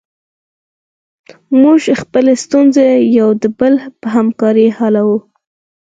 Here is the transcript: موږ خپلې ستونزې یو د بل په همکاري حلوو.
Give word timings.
موږ 1.61 1.81
خپلې 2.01 2.33
ستونزې 2.43 2.87
یو 3.19 3.29
د 3.41 3.43
بل 3.57 3.73
په 3.99 4.07
همکاري 4.15 4.67
حلوو. 4.77 5.17